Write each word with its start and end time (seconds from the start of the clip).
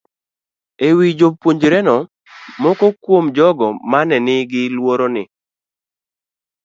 E 0.87 0.89
wi 0.97 1.07
japuonjreno, 1.19 1.95
moko 2.63 2.85
kuom 3.03 3.25
jogo 3.35 3.67
ma 3.91 3.99
ne 4.09 4.17
nigi 4.27 4.61
luoro 4.75 5.07
ni 5.15 5.23